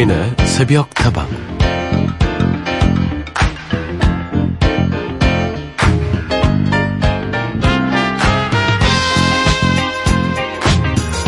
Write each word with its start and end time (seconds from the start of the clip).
서인의 0.00 0.34
새벽 0.46 0.88
다방 0.94 1.28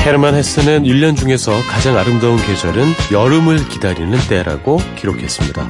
헤르만 0.00 0.34
헤스는 0.34 0.84
1년 0.84 1.16
중에서 1.16 1.52
가장 1.69 1.98
아름다운 1.98 2.37
계절은 2.38 2.84
여름을 3.12 3.69
기다리는 3.69 4.19
때라고 4.29 4.79
기록했습니다. 4.96 5.68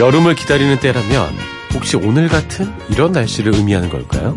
여름을 0.00 0.34
기다리는 0.34 0.78
때라면 0.80 1.30
혹시 1.74 1.96
오늘 1.96 2.28
같은 2.28 2.72
이런 2.90 3.12
날씨를 3.12 3.54
의미하는 3.54 3.88
걸까요? 3.88 4.36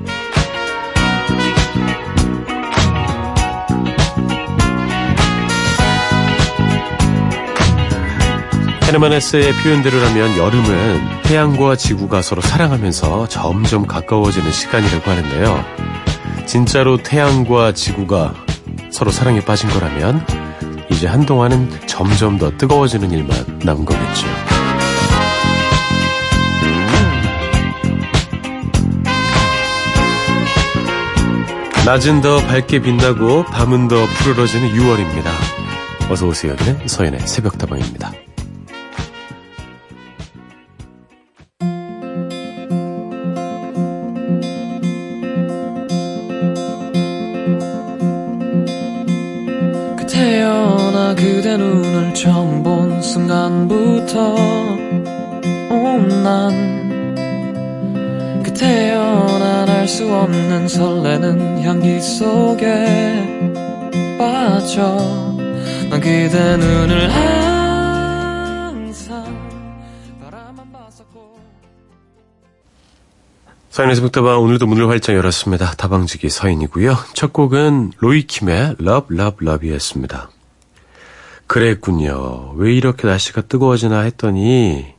헤르만헤스의 8.96 9.54
표현대로라면 9.56 10.38
여름은 10.38 11.22
태양과 11.24 11.76
지구가 11.76 12.22
서로 12.22 12.42
사랑하면서 12.42 13.28
점점 13.28 13.86
가까워지는 13.86 14.52
시간이라고 14.52 15.12
하는데요. 15.12 15.66
진짜로 16.46 16.98
태양과 16.98 17.74
지구가 17.74 18.34
서로 18.92 19.12
사랑에 19.12 19.42
빠진 19.42 19.70
거라면 19.70 20.26
이제 20.90 21.08
한동안은 21.08 21.88
점점 21.88 22.38
더 22.38 22.56
뜨거워지는 22.58 23.12
일만 23.12 23.60
남은 23.64 23.84
거겠죠. 23.84 24.28
낮은 31.86 32.22
더 32.22 32.38
밝게 32.38 32.80
빛나고 32.80 33.44
밤은 33.46 33.90
더 33.90 34.06
푸르러지는 34.06 34.70
6월입니다. 34.70 35.32
어서 36.10 36.28
오세요. 36.28 36.54
여기는 36.54 36.88
서인의 36.88 37.20
새벽다방입니다. 37.28 38.25
본 52.96 53.02
순간부터 53.02 54.36
온난 55.70 56.76
태어난 58.58 59.70
알 59.70 59.86
수 59.86 60.10
없는 60.12 60.68
설레는 60.70 61.62
향기 61.62 62.00
속에 62.02 64.18
빠져 64.18 64.96
난 65.90 66.00
그대 66.00 66.56
눈을 66.58 67.12
항상 68.74 69.26
바라만 70.24 70.72
봤었고 70.72 71.38
서인의 73.72 73.96
새벽다방 73.98 74.40
오늘도 74.40 74.68
문을 74.68 74.88
활짝 74.88 75.18
열었습니다. 75.18 75.74
다방지기 75.74 76.30
서인이고요. 76.30 76.96
첫 77.14 77.34
곡은 77.34 77.92
로이킴의 77.98 78.78
Love 78.80 79.18
Love 79.18 79.46
Love이었습니다. 79.46 80.30
그랬군요. 81.48 82.54
왜 82.56 82.74
이렇게 82.74 83.08
날씨가 83.08 83.42
뜨거워지나 83.42 84.02
했더니 84.02 84.94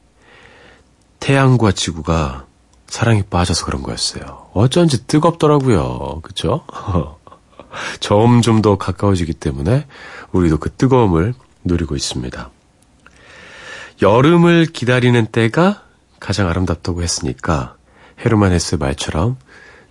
태양과 1.20 1.72
지구가 1.72 2.47
사랑에 2.86 3.22
빠져서 3.28 3.66
그런 3.66 3.83
거였어요. 3.83 4.48
어쩐지 4.52 5.06
뜨겁더라고요. 5.06 6.20
그쵸? 6.22 6.64
점점 8.00 8.62
더 8.62 8.78
가까워지기 8.78 9.34
때문에 9.34 9.86
우리도 10.33 10.58
그 10.58 10.70
뜨거움을 10.70 11.34
누리고 11.64 11.96
있습니다. 11.96 12.51
여름을 14.02 14.67
기다리는 14.67 15.27
때가 15.27 15.83
가장 16.20 16.48
아름답다고 16.48 17.02
했으니까 17.02 17.77
헤르만 18.24 18.52
헤스 18.52 18.77
말처럼 18.77 19.36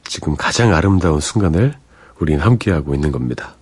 지금 0.03 0.35
가장 0.35 0.73
아름다운 0.73 1.19
순간을 1.19 1.75
우린 2.19 2.39
함께하고 2.39 2.95
있는 2.95 3.11
겁니다. 3.11 3.55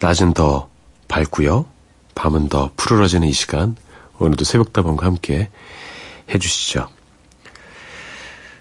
낮은 0.00 0.34
더 0.34 0.68
밝고요. 1.08 1.66
밤은 2.14 2.48
더 2.48 2.70
푸르러지는 2.76 3.28
이 3.28 3.32
시간 3.32 3.76
오늘도 4.18 4.44
새벽다방과 4.44 5.06
함께 5.06 5.50
해주시죠. 6.32 6.88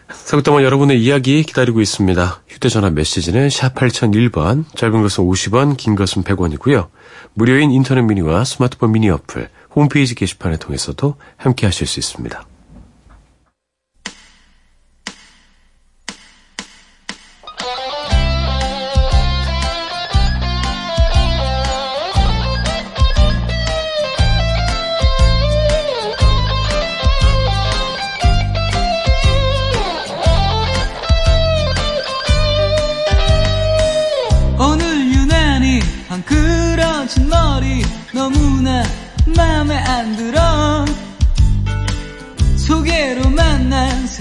새벽다방 0.10 0.64
여러분의 0.64 1.02
이야기 1.02 1.44
기다리고 1.44 1.82
있습니다. 1.82 2.42
휴대전화 2.48 2.90
메시지는 2.90 3.50
샵 3.50 3.76
8001번, 3.76 4.66
짧은 4.76 5.02
것은 5.02 5.24
50원, 5.24 5.78
긴 5.78 5.96
것은 5.96 6.24
100원이고요. 6.24 6.90
무료인 7.34 7.72
인터넷 7.72 8.02
미니와 8.02 8.44
스마트폰 8.44 8.92
미니 8.92 9.10
어플, 9.10 9.50
홈페이지 9.76 10.16
게시판을 10.16 10.58
통해서도 10.58 11.16
함께 11.38 11.66
하실 11.66 11.88
수 11.88 12.00
있습니다. 12.00 12.46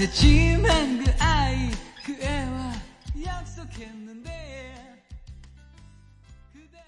새침한 0.00 1.04
그 1.04 1.10
아이 1.18 1.70
그 2.04 2.16
애와 2.20 2.72
약속했는데 3.24 4.30
그대... 6.52 6.78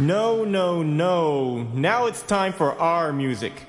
No, 0.00 0.44
no, 0.44 0.82
no. 0.82 1.66
Now 1.74 2.06
it's 2.06 2.22
time 2.22 2.52
for 2.52 2.72
our 2.80 3.12
music. 3.12 3.66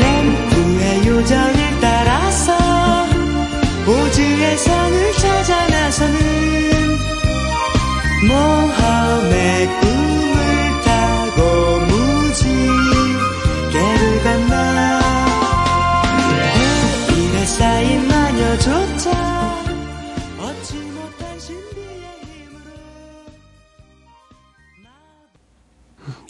램프의 0.00 1.06
요정을 1.06 1.80
따라서 1.80 2.71
우주의 3.85 4.57
성을 4.57 5.13
찾아 5.13 5.67
나서는 5.67 6.19
모험의 8.27 9.67
꿈을 9.67 10.81
타고 10.85 11.79
무지 11.87 12.43
개를 13.71 14.23
건너 14.23 15.01
햇빛에 16.55 17.45
쌓인 17.45 18.07
마녀조차 18.07 19.33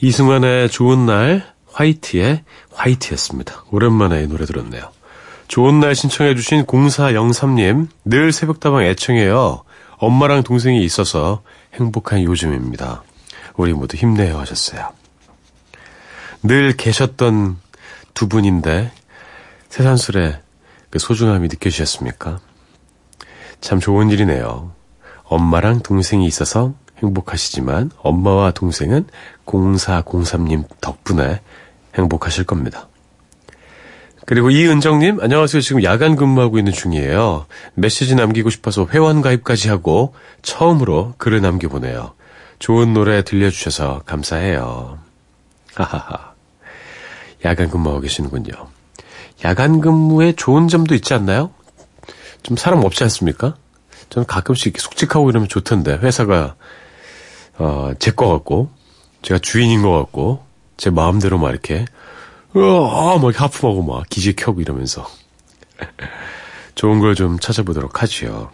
이승환의 0.01 0.69
좋은 0.69 1.05
날, 1.05 1.53
화이트의 1.71 2.43
화이트였습니다. 2.73 3.63
오랜만에 3.71 4.23
이 4.23 4.27
노래 4.27 4.45
들었네요. 4.45 4.91
좋은 5.53 5.79
날 5.79 5.93
신청해주신 5.93 6.65
0403님, 6.65 7.87
늘 8.05 8.31
새벽다방 8.31 8.85
애청해요. 8.85 9.61
엄마랑 9.97 10.41
동생이 10.41 10.83
있어서 10.83 11.43
행복한 11.75 12.23
요즘입니다. 12.23 13.03
우리 13.55 13.71
모두 13.71 13.95
힘내요 13.95 14.39
하셨어요. 14.39 14.89
늘 16.41 16.75
계셨던 16.75 17.57
두 18.15 18.27
분인데, 18.27 18.91
새산술의 19.69 20.39
그 20.89 20.97
소중함이 20.97 21.49
느껴지셨습니까? 21.49 22.39
참 23.61 23.79
좋은 23.79 24.09
일이네요. 24.09 24.71
엄마랑 25.25 25.81
동생이 25.83 26.25
있어서 26.25 26.73
행복하시지만, 26.97 27.91
엄마와 27.99 28.53
동생은 28.53 29.05
0403님 29.45 30.65
덕분에 30.81 31.41
행복하실 31.93 32.45
겁니다. 32.45 32.87
그리고 34.25 34.49
이은정님, 34.49 35.19
안녕하세요. 35.21 35.61
지금 35.61 35.83
야간 35.83 36.15
근무하고 36.15 36.57
있는 36.57 36.71
중이에요. 36.71 37.45
메시지 37.73 38.15
남기고 38.15 38.49
싶어서 38.49 38.87
회원 38.91 39.21
가입까지 39.21 39.69
하고 39.69 40.13
처음으로 40.41 41.13
글을 41.17 41.41
남겨보네요. 41.41 42.13
좋은 42.59 42.93
노래 42.93 43.23
들려주셔서 43.23 44.03
감사해요. 44.05 44.97
하하하. 45.73 46.33
야간 47.43 47.69
근무하고 47.69 47.99
계시는군요. 48.01 48.53
야간 49.43 49.81
근무에 49.81 50.31
좋은 50.33 50.69
점도 50.69 50.95
있지 50.95 51.13
않나요? 51.13 51.51
좀 52.43 52.55
사람 52.55 52.83
없지 52.85 53.03
않습니까? 53.03 53.55
저는 54.09 54.25
가끔씩 54.25 54.79
숙직하고 54.79 55.29
이러면 55.29 55.49
좋던데, 55.49 55.95
회사가, 55.97 56.55
어, 57.57 57.91
제 57.99 58.11
거 58.11 58.29
같고, 58.29 58.69
제가 59.21 59.39
주인인 59.39 59.81
것 59.81 59.91
같고, 59.91 60.45
제 60.77 60.89
마음대로 60.89 61.37
막 61.37 61.49
이렇게 61.49 61.85
어, 62.55 63.19
막 63.19 63.41
하품하고 63.41 63.83
막 63.83 64.05
기지 64.09 64.35
켜고 64.35 64.61
이러면서. 64.61 65.07
좋은 66.75 66.99
걸 66.99 67.15
좀 67.15 67.39
찾아보도록 67.39 68.01
하지요. 68.01 68.51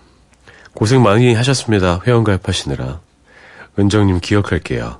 고생 0.74 1.02
많이 1.04 1.34
하셨습니다. 1.34 2.02
회원가입하시느라. 2.06 3.00
은정님 3.78 4.20
기억할게요. 4.20 5.00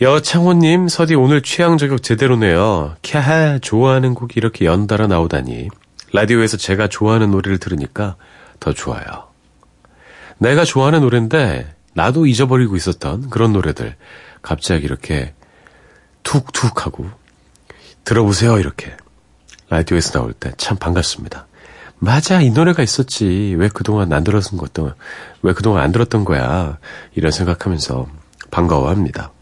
여창호님, 0.00 0.88
서디 0.88 1.14
오늘 1.14 1.42
취향 1.42 1.76
저격 1.76 2.02
제대로네요. 2.02 2.96
캬하, 3.02 3.60
좋아하는 3.60 4.14
곡이 4.14 4.34
이렇게 4.36 4.64
연달아 4.64 5.06
나오다니. 5.08 5.68
라디오에서 6.12 6.56
제가 6.56 6.88
좋아하는 6.88 7.30
노래를 7.30 7.58
들으니까 7.58 8.16
더 8.60 8.72
좋아요. 8.72 9.28
내가 10.38 10.64
좋아하는 10.64 11.00
노래인데, 11.00 11.74
나도 11.94 12.26
잊어버리고 12.26 12.76
있었던 12.76 13.28
그런 13.28 13.52
노래들. 13.52 13.96
갑자기 14.40 14.84
이렇게 14.86 15.34
툭툭 16.22 16.84
하고, 16.86 17.08
들어보세요, 18.04 18.58
이렇게. 18.58 18.96
라디오에서 19.68 20.12
나올 20.12 20.32
때 20.32 20.52
참 20.56 20.76
반갑습니다. 20.76 21.46
맞아, 21.98 22.40
이 22.40 22.50
노래가 22.50 22.82
있었지. 22.82 23.54
왜 23.58 23.68
그동안 23.68 24.12
안 24.12 24.24
들었던 24.24 24.58
것도, 24.58 24.92
왜 25.42 25.52
그동안 25.52 25.82
안 25.82 25.92
들었던 25.92 26.24
거야. 26.24 26.78
이런 27.14 27.30
생각하면서 27.30 28.06
반가워합니다. 28.50 29.32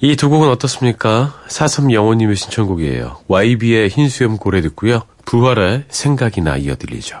이 0.00 0.16
두 0.16 0.28
곡은 0.30 0.48
어떻습니까? 0.48 1.34
사삼영호님의 1.48 2.36
신청곡이에요. 2.36 3.18
YB의 3.26 3.88
흰수염 3.88 4.36
고래 4.36 4.60
듣고요. 4.60 5.02
부활의 5.24 5.84
생각이나 5.88 6.56
이어들리죠. 6.56 7.20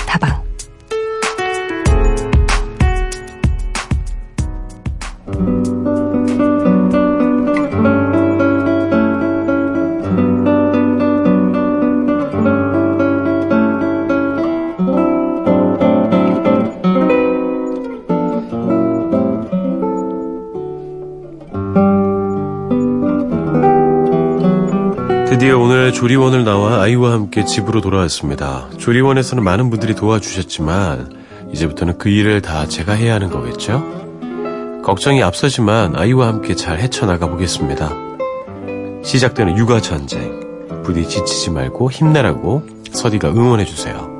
오늘 25.61 25.93
조리원을 25.93 26.43
나와 26.43 26.81
아이와 26.81 27.11
함께 27.11 27.45
집으로 27.45 27.81
돌아왔습니다. 27.81 28.67
조리원에서는 28.79 29.43
많은 29.43 29.69
분들이 29.69 29.93
도와주셨지만 29.93 31.21
이제부터는 31.53 31.99
그 31.99 32.09
일을 32.09 32.41
다 32.41 32.67
제가 32.67 32.93
해야 32.93 33.13
하는 33.13 33.29
거겠죠? 33.29 33.83
걱정이 34.83 35.21
앞서지만 35.21 35.95
아이와 35.95 36.27
함께 36.27 36.55
잘 36.55 36.79
헤쳐나가 36.79 37.29
보겠습니다. 37.29 37.93
시작되는 39.03 39.55
육아 39.59 39.81
전쟁. 39.81 40.39
부디 40.83 41.07
지치지 41.07 41.51
말고 41.51 41.91
힘내라고 41.91 42.63
서디가 42.91 43.29
응원해 43.29 43.63
주세요. 43.65 44.10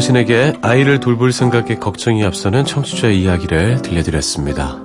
당신에게 0.00 0.54
아이를 0.62 0.98
돌볼 0.98 1.30
생각에 1.30 1.74
걱정이 1.74 2.24
앞서는 2.24 2.64
청취자의 2.64 3.20
이야기를 3.20 3.82
들려드렸습니다. 3.82 4.80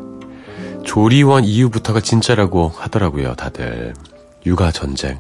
조리원 0.84 1.46
이후부터가 1.46 2.02
진짜라고 2.02 2.68
하더라고요, 2.76 3.34
다들. 3.36 3.94
육아 4.46 4.72
전쟁. 4.74 5.18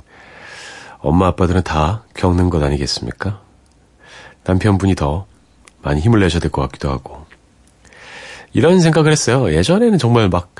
엄마 0.99 1.27
아빠들은 1.27 1.63
다 1.63 2.03
겪는 2.13 2.49
것 2.49 2.61
아니겠습니까? 2.61 3.39
남편분이 4.43 4.95
더 4.95 5.27
많이 5.81 6.01
힘을 6.01 6.19
내셔야 6.19 6.41
될 6.41 6.51
것 6.51 6.61
같기도 6.63 6.89
하고. 6.91 7.25
이런 8.51 8.81
생각을 8.81 9.13
했어요. 9.13 9.49
예전에는 9.53 9.97
정말 9.97 10.27
막, 10.27 10.53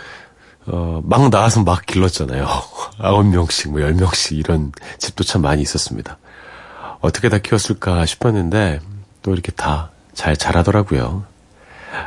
어, 0.66 1.02
막 1.04 1.30
나와서 1.30 1.62
막 1.62 1.86
길렀잖아요. 1.86 2.48
아홉 3.00 3.26
명씩, 3.28 3.72
뭐, 3.72 3.82
열 3.82 3.96
명씩 3.96 4.38
이런 4.38 4.72
집도 4.98 5.26
참 5.26 5.42
많이 5.42 5.62
있었습니다. 5.62 6.20
어떻게 7.02 7.28
다 7.28 7.38
키웠을까 7.40 8.06
싶었는데, 8.06 8.80
또 9.26 9.34
이렇게 9.34 9.52
다 9.52 9.90
잘 10.16 10.36
자라더라고요. 10.36 11.26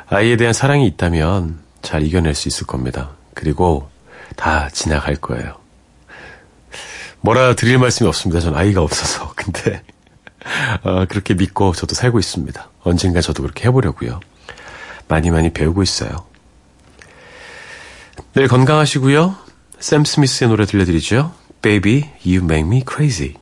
아이에 0.09 0.37
대한 0.37 0.53
사랑이 0.53 0.87
있다면 0.89 1.61
잘 1.83 2.03
이겨낼 2.03 2.35
수 2.35 2.49
있을 2.49 2.67
겁니다. 2.67 3.11
그리고 3.35 3.89
다 4.35 4.69
지나갈 4.71 5.15
거예요. 5.15 5.57
뭐라 7.21 7.55
드릴 7.55 7.79
말씀이 7.79 8.09
없습니다. 8.09 8.41
전 8.41 8.57
아이가 8.57 8.83
없어서. 8.83 9.33
근데, 9.37 9.83
어, 10.83 11.05
그렇게 11.07 11.35
믿고 11.35 11.73
저도 11.75 11.95
살고 11.95 12.19
있습니다. 12.19 12.71
언젠가 12.83 13.21
저도 13.21 13.43
그렇게 13.43 13.65
해보려고요. 13.69 14.21
많이 15.07 15.31
많이 15.31 15.53
배우고 15.53 15.83
있어요. 15.83 16.27
늘 18.35 18.49
건강하시고요. 18.49 19.37
샘 19.79 20.05
스미스의 20.05 20.49
노래 20.49 20.65
들려드리죠. 20.67 21.35
Baby, 21.63 22.11
You 22.25 22.45
Make 22.45 22.67
Me 22.67 22.85
Crazy. 22.89 23.35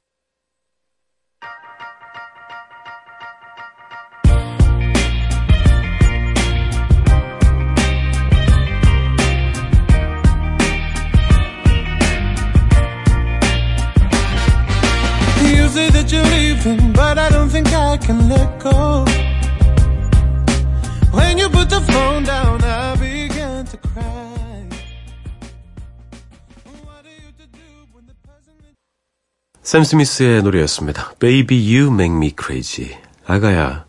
샘 29.67 29.83
스미스의 29.83 30.45
노래였습니다. 30.45 31.15
Baby, 31.19 31.59
You 31.77 31.93
Make 31.93 32.17
Me 32.17 32.33
Crazy. 32.41 32.97
아가야, 33.27 33.85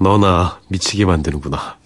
너나 0.00 0.58
미치게 0.68 1.04
만드는구나. 1.04 1.76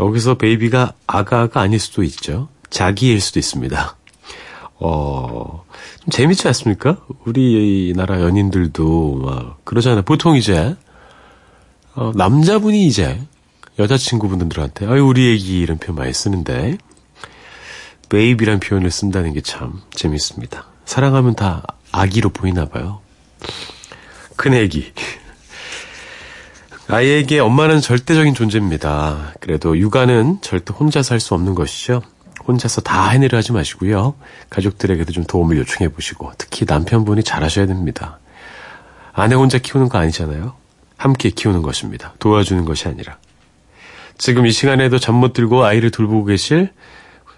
여기서 0.00 0.34
베이비가 0.34 0.92
아가가 1.06 1.60
아닐 1.60 1.78
수도 1.78 2.02
있죠. 2.02 2.48
자기일 2.68 3.20
수도 3.20 3.38
있습니다. 3.38 3.96
어, 4.80 5.64
좀 6.00 6.10
재밌지 6.10 6.48
않습니까? 6.48 6.96
우리나라 7.24 8.20
연인들도 8.20 9.14
막 9.24 9.64
그러잖아요. 9.64 10.02
보통 10.02 10.34
이제, 10.34 10.74
어, 11.94 12.10
남자분이 12.16 12.84
이제 12.84 13.20
여자친구분들한테, 13.78 14.86
아유, 14.88 15.06
우리 15.06 15.32
애기 15.32 15.60
이런 15.60 15.78
표현 15.78 15.94
많이 15.94 16.12
쓰는데, 16.12 16.78
베이비란 18.08 18.58
표현을 18.58 18.90
쓴다는 18.90 19.34
게 19.34 19.40
참 19.40 19.82
재밌습니다. 19.92 20.66
사랑하면 20.84 21.36
다 21.36 21.62
아기로 21.96 22.30
보이나 22.30 22.66
봐요. 22.66 23.00
큰 24.36 24.54
애기. 24.54 24.92
아이에게 26.88 27.40
엄마는 27.40 27.80
절대적인 27.80 28.34
존재입니다. 28.34 29.34
그래도 29.40 29.76
육아는 29.76 30.38
절대 30.40 30.72
혼자서 30.72 31.14
할 31.14 31.20
수 31.20 31.34
없는 31.34 31.54
것이죠. 31.54 32.02
혼자서 32.46 32.82
다 32.82 33.08
해내려 33.08 33.38
하지 33.38 33.52
마시고요. 33.52 34.14
가족들에게도 34.50 35.10
좀 35.12 35.24
도움을 35.24 35.56
요청해 35.58 35.88
보시고, 35.92 36.30
특히 36.38 36.64
남편분이 36.68 37.24
잘하셔야 37.24 37.66
됩니다. 37.66 38.20
아내 39.12 39.34
혼자 39.34 39.58
키우는 39.58 39.88
거 39.88 39.98
아니잖아요. 39.98 40.54
함께 40.96 41.30
키우는 41.30 41.62
것입니다. 41.62 42.14
도와주는 42.20 42.64
것이 42.66 42.86
아니라. 42.86 43.18
지금 44.18 44.46
이 44.46 44.52
시간에도 44.52 44.98
잠 44.98 45.16
못 45.16 45.32
들고 45.32 45.64
아이를 45.64 45.90
돌보고 45.90 46.26
계실 46.26 46.72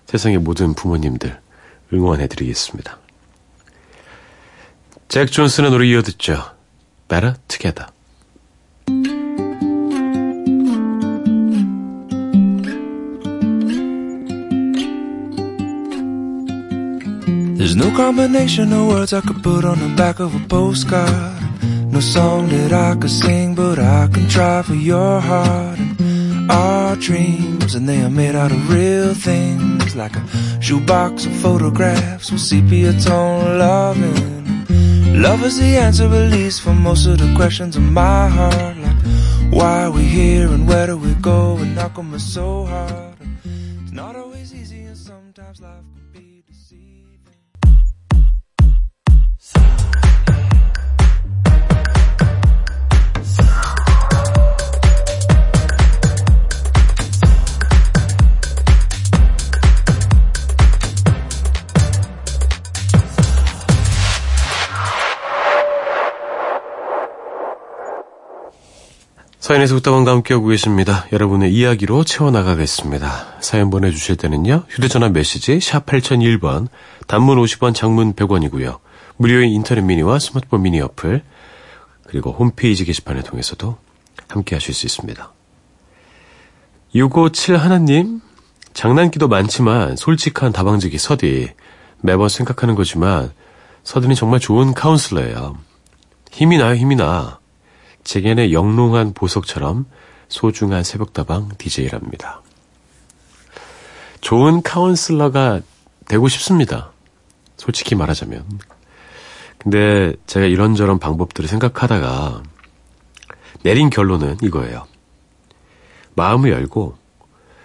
세상의 0.07 0.39
모든 0.39 0.75
부모님들 0.75 1.41
응원해 1.93 2.27
드리겠습니다. 2.27 2.99
잭 5.08 5.32
존슨의 5.32 5.72
노래 5.72 5.88
이어 5.88 6.02
듣죠. 6.02 6.44
Better 7.08 7.36
Together. 7.48 7.88
There's 17.58 17.76
no 17.76 17.92
combination 17.96 18.74
of 18.74 18.88
words 18.88 19.14
I 19.14 19.22
could 19.22 19.42
put 19.42 19.64
on 19.64 19.80
the 19.80 19.94
back 19.96 20.20
of 20.20 20.36
a 20.36 20.48
postcard. 20.48 21.42
No 21.92 22.00
song 22.00 22.50
that 22.50 22.74
I 22.74 22.96
could 23.00 23.12
sing, 23.12 23.56
but 23.56 23.80
I 23.80 24.08
can 24.12 24.28
try 24.28 24.64
for 24.64 24.74
your 24.76 25.22
heart. 25.22 25.80
And 25.80 26.52
our 26.52 26.96
dreams, 26.96 27.76
and 27.76 27.88
they 27.88 28.02
are 28.02 28.10
made 28.10 28.36
out 28.36 28.52
of 28.52 28.70
real 28.70 29.14
things, 29.14 29.96
like 29.96 30.16
a 30.16 30.24
shoebox 30.62 31.26
of 31.26 31.34
photographs 31.38 32.32
with 32.32 32.42
sepia 32.42 32.94
tone 33.00 33.60
loving. 33.60 34.37
Love 35.19 35.43
is 35.43 35.59
the 35.59 35.77
answer, 35.77 36.05
at 36.05 36.31
least, 36.31 36.63
for 36.63 36.73
most 36.73 37.07
of 37.07 37.19
the 37.19 37.35
questions 37.35 37.75
in 37.75 37.93
my 37.93 38.29
heart. 38.29 38.77
Like, 38.77 39.03
why 39.51 39.83
are 39.83 39.91
we 39.91 40.05
here 40.05 40.47
and 40.47 40.69
where 40.69 40.87
do 40.87 40.97
we 40.97 41.13
go? 41.15 41.57
And 41.57 41.77
how 41.77 41.89
come 41.89 42.15
it's 42.15 42.23
so 42.23 42.67
hard? 42.67 43.18
사연에서 69.59 69.77
웃다방과 69.77 70.13
함께하고 70.13 70.47
계십니다. 70.47 71.07
여러분의 71.11 71.53
이야기로 71.53 72.05
채워나가겠습니다. 72.05 73.39
사연 73.41 73.71
보내주실 73.71 74.17
때는요. 74.17 74.65
휴대전화 74.69 75.09
메시지 75.09 75.59
샵 75.61 75.85
8001번, 75.87 76.69
단문 77.09 77.39
50원, 77.39 77.75
장문 77.75 78.13
100원이고요. 78.15 78.79
무료인 79.17 79.51
인터넷 79.51 79.83
미니와 79.83 80.21
스마트폰 80.21 80.63
미니 80.63 80.81
어플, 80.81 81.23
그리고 82.07 82.31
홈페이지 82.31 82.85
게시판을 82.85 83.25
통해서도 83.25 83.77
함께하실 84.29 84.75
수 84.75 84.87
있습니다. 84.87 85.33
657 86.95 87.57
하나님, 87.57 88.21
장난기도 88.75 89.27
많지만 89.27 89.97
솔직한 89.97 90.53
다방지기 90.53 90.99
서디. 90.99 91.51
매번 92.01 92.29
생각하는 92.29 92.77
거지만 92.77 93.33
서든이 93.83 94.15
정말 94.15 94.39
좋은 94.39 94.73
카운슬러예요. 94.73 95.59
힘이 96.31 96.59
나요, 96.59 96.77
힘이 96.77 96.95
나. 96.95 97.41
제겐의 98.05 98.53
영롱한 98.53 99.13
보석처럼 99.15 99.87
소중한 100.29 100.85
새벽다방 100.85 101.51
DJ랍니다. 101.59 102.43
좋은 104.21 104.63
카운슬러가 104.63 105.61
되고 106.07 106.29
싶습니다. 106.29 106.93
솔직히 107.57 107.95
말하자면. 107.95 108.45
근데 109.59 110.15
제가 110.27 110.47
이런저런 110.47 110.99
방법들을 110.99 111.49
생각하다가 111.49 112.43
내린 113.63 113.91
결론은 113.91 114.37
이거예요. 114.43 114.87
마음을 116.15 116.51
열고 116.51 116.97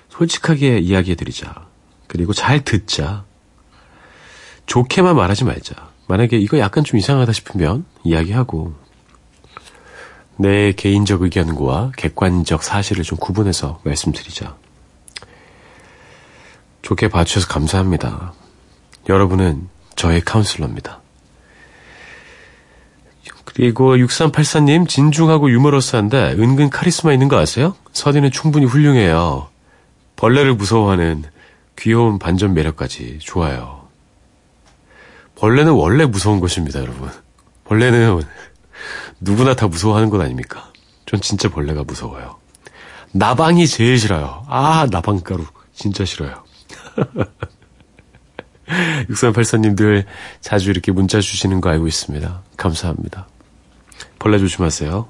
솔직하게 0.09 0.79
이야기해드리자. 0.79 1.67
그리고 2.07 2.33
잘 2.33 2.63
듣자. 2.63 3.25
좋게만 4.65 5.15
말하지 5.15 5.43
말자. 5.43 5.91
만약에 6.07 6.37
이거 6.37 6.59
약간 6.59 6.83
좀 6.83 6.99
이상하다 6.99 7.31
싶으면 7.31 7.85
이야기하고 8.03 8.73
내 10.37 10.71
개인적 10.71 11.21
의견과 11.21 11.91
객관적 11.97 12.63
사실을 12.63 13.03
좀 13.03 13.17
구분해서 13.17 13.79
말씀드리자. 13.83 14.55
좋게 16.81 17.07
봐주셔서 17.07 17.47
감사합니다. 17.47 18.33
여러분은 19.09 19.69
저의 19.95 20.21
카운슬러입니다. 20.21 21.01
그리고 23.45 23.95
6384님, 23.97 24.87
진중하고 24.87 25.51
유머러스한데 25.51 26.35
은근 26.39 26.69
카리스마 26.69 27.13
있는 27.13 27.27
거 27.27 27.37
아세요? 27.37 27.75
서디는 27.91 28.31
충분히 28.31 28.65
훌륭해요. 28.65 29.49
벌레를 30.15 30.55
무서워하는 30.55 31.23
귀여운 31.77 32.17
반전 32.17 32.53
매력까지 32.53 33.19
좋아요. 33.19 33.87
벌레는 35.35 35.73
원래 35.73 36.05
무서운 36.05 36.39
것입니다, 36.39 36.79
여러분. 36.79 37.09
벌레는 37.65 38.21
누구나 39.23 39.55
다 39.55 39.67
무서워하는 39.67 40.09
것 40.09 40.19
아닙니까? 40.21 40.71
전 41.05 41.21
진짜 41.21 41.49
벌레가 41.49 41.83
무서워요. 41.83 42.37
나방이 43.11 43.67
제일 43.67 43.97
싫어요. 43.97 44.45
아, 44.47 44.87
나방가루. 44.91 45.45
진짜 45.73 46.03
싫어요. 46.05 46.43
6384님들 49.09 50.05
자주 50.41 50.69
이렇게 50.69 50.91
문자 50.91 51.19
주시는 51.19 51.61
거 51.61 51.69
알고 51.69 51.87
있습니다. 51.87 52.41
감사합니다. 52.57 53.27
벌레 54.19 54.39
조심하세요. 54.39 55.07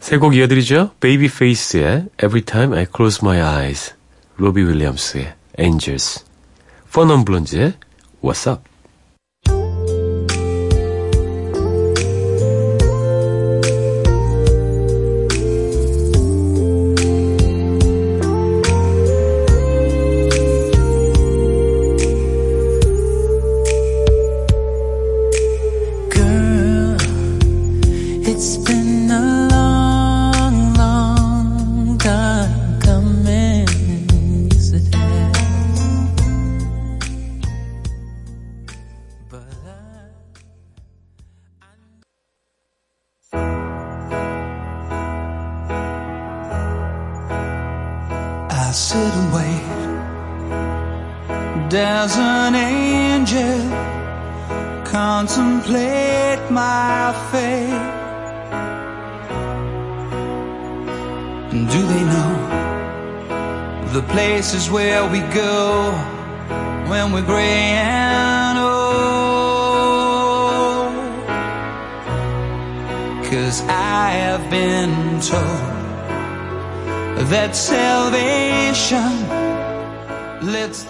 세 0.00 0.18
곡 0.18 0.36
이어드리죠. 0.36 0.90
베이비페이스의 1.00 2.08
Every 2.22 2.42
Time 2.42 2.76
I 2.76 2.86
Close 2.94 3.20
My 3.26 3.40
Eyes, 3.40 3.94
로비 4.36 4.62
윌리엄스의 4.62 5.34
Angels, 5.58 6.24
펀넌 6.92 7.24
블론즈의 7.24 7.72
What's 8.22 8.50
Up. 8.50 8.62
Salvation. 77.64 79.14
Lets 80.52 80.82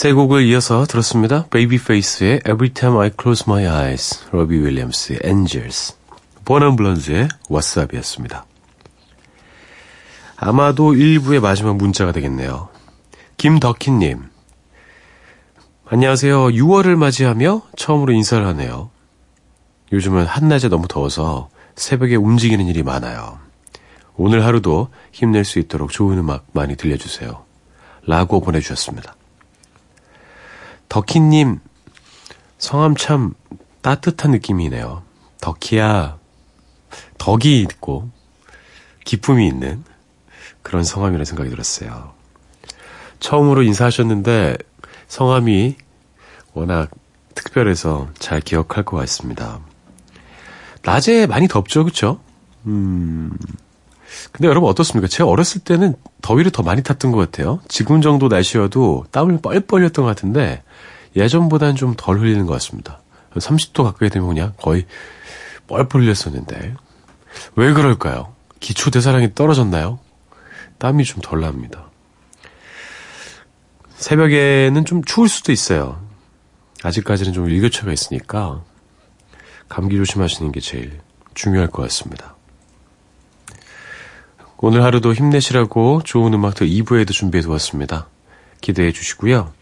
세 0.00 0.14
곡을 0.14 0.46
이어서 0.46 0.86
들었습니다. 0.86 1.44
베이비페이스의 1.50 2.40
Every 2.46 2.70
Time 2.70 2.98
I 2.98 3.10
Close 3.20 3.44
My 3.46 3.66
Eyes, 3.66 4.30
로비 4.32 4.56
윌리엄스의 4.56 5.20
Angels, 5.22 5.94
버넌블런즈의 6.46 7.28
What's 7.50 7.78
Up이었습니다. 7.82 8.46
아마도 10.38 10.92
1부의 10.92 11.40
마지막 11.40 11.76
문자가 11.76 12.12
되겠네요. 12.12 12.70
김덕희님, 13.36 14.22
안녕하세요. 15.84 16.46
6월을 16.46 16.96
맞이하며 16.96 17.60
처음으로 17.76 18.14
인사를 18.14 18.46
하네요. 18.46 18.88
요즘은 19.92 20.24
한낮에 20.24 20.70
너무 20.70 20.88
더워서 20.88 21.50
새벽에 21.76 22.16
움직이는 22.16 22.66
일이 22.68 22.82
많아요. 22.82 23.38
오늘 24.16 24.46
하루도 24.46 24.88
힘낼 25.12 25.44
수 25.44 25.58
있도록 25.58 25.92
좋은 25.92 26.16
음악 26.16 26.46
많이 26.52 26.74
들려주세요. 26.74 27.44
라고 28.06 28.40
보내주셨습니다. 28.40 29.14
덕희님, 30.90 31.60
성함 32.58 32.96
참 32.96 33.32
따뜻한 33.80 34.32
느낌이네요. 34.32 35.02
덕희야, 35.40 36.18
덕이 37.16 37.62
있고, 37.62 38.10
기쁨이 39.04 39.46
있는 39.46 39.84
그런 40.62 40.82
성함이라는 40.82 41.24
생각이 41.24 41.48
들었어요. 41.48 42.12
처음으로 43.20 43.62
인사하셨는데, 43.62 44.56
성함이 45.06 45.76
워낙 46.54 46.90
특별해서 47.36 48.10
잘 48.18 48.40
기억할 48.40 48.84
것 48.84 48.96
같습니다. 48.96 49.60
낮에 50.82 51.26
많이 51.28 51.46
덥죠, 51.46 51.84
그쵸? 51.84 52.20
음. 52.66 53.30
근데 54.32 54.48
여러분 54.48 54.68
어떻습니까? 54.70 55.08
제가 55.08 55.28
어렸을 55.28 55.60
때는 55.62 55.94
더위를 56.22 56.50
더 56.50 56.62
많이 56.62 56.82
탔던 56.82 57.12
것 57.12 57.18
같아요. 57.18 57.60
지금 57.68 58.00
정도 58.00 58.28
날씨여도 58.28 59.06
땀을 59.10 59.40
뻘뻘 59.40 59.80
흘렸던 59.80 60.04
것 60.04 60.08
같은데 60.08 60.62
예전보다는 61.16 61.74
좀 61.76 61.94
덜 61.96 62.18
흘리는 62.18 62.46
것 62.46 62.52
같습니다. 62.54 63.00
30도 63.34 63.84
가까이 63.84 64.08
되면 64.10 64.28
그냥 64.28 64.52
거의 64.60 64.86
뻘뻘 65.66 66.02
흘렸었는데 66.02 66.74
왜 67.56 67.72
그럴까요? 67.72 68.34
기초 68.60 68.90
대사량이 68.90 69.34
떨어졌나요? 69.34 69.98
땀이 70.78 71.04
좀 71.04 71.20
덜 71.22 71.40
납니다. 71.40 71.86
새벽에는 73.96 74.84
좀 74.84 75.04
추울 75.04 75.28
수도 75.28 75.52
있어요. 75.52 76.00
아직까지는 76.82 77.32
좀 77.32 77.48
일교차가 77.48 77.92
있으니까 77.92 78.62
감기 79.68 79.96
조심하시는 79.96 80.50
게 80.52 80.60
제일 80.60 81.00
중요할 81.34 81.68
것 81.68 81.82
같습니다. 81.82 82.34
오늘 84.62 84.84
하루도 84.84 85.14
힘내시라고 85.14 86.02
좋은 86.04 86.34
음악들 86.34 86.66
2부에도 86.68 87.12
준비해 87.12 87.40
두었습니다. 87.40 88.08
기대해 88.60 88.92
주시고요. 88.92 89.54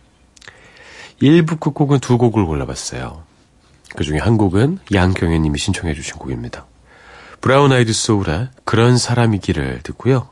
1부 1.23 1.61
끝곡은 1.61 2.01
두 2.01 2.19
곡을 2.19 2.45
골라봤어요. 2.45 3.23
그 3.95 4.03
중에 4.03 4.19
한 4.19 4.37
곡은 4.37 4.81
양경혜 4.93 5.39
님이 5.39 5.57
신청해 5.57 5.95
주신 5.95 6.17
곡입니다. 6.17 6.67
브라운 7.41 7.71
아이드 7.71 7.93
소울의 7.93 8.49
그런 8.65 8.99
사람이기를 8.99 9.83
듣고요. 9.85 10.31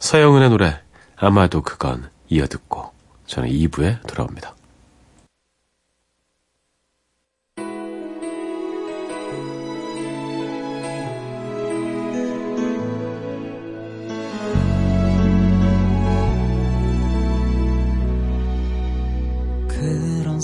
서영은의 0.00 0.50
노래 0.50 0.78
아마도 1.16 1.62
그건 1.62 2.10
이어 2.28 2.46
듣고 2.46 2.92
저는 3.26 3.48
2부에 3.48 4.06
돌아옵니다. 4.06 4.54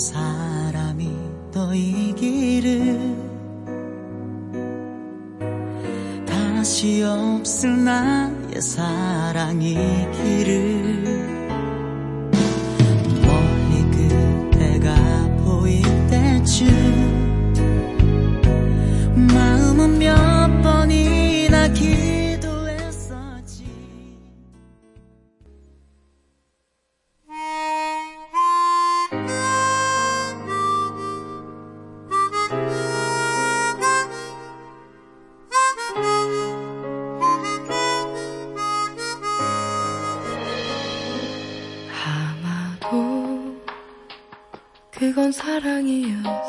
사람이 0.01 1.11
너이기를 1.53 3.15
다시 6.25 7.03
없을 7.03 7.83
나의 7.83 8.59
사랑이기를 8.59 9.61
멀리 13.21 13.83
그대가 13.91 14.95
보일 15.43 15.83
때쯤 16.07 17.10
사랑이었 45.61 46.40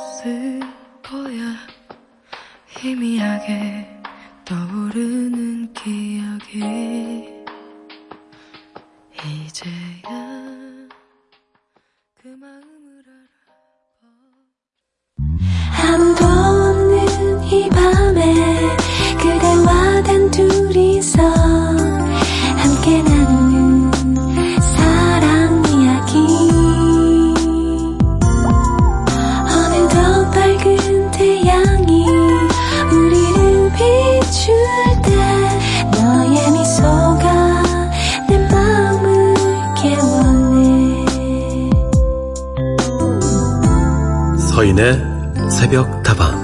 새벽 45.73 46.03
다방. 46.03 46.37